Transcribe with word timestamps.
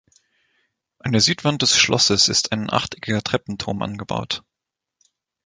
An 0.97 1.11
der 1.11 1.21
Südwand 1.21 1.61
des 1.61 1.77
Schlosses 1.77 2.27
ist 2.27 2.51
ein 2.53 2.71
achteckiger 2.71 3.21
Treppenturm 3.21 3.83
angebaut. 3.83 4.43